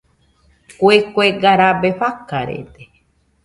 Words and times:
Kue 0.79 0.97
kuega 1.13 1.51
rabe 1.61 1.89
rafarede. 2.01 2.83